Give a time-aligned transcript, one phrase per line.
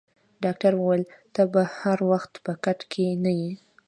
[0.43, 1.03] ډاکټر وویل:
[1.35, 3.51] ته به هر وخت په کټ کې نه یې.